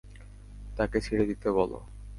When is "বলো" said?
1.51-1.77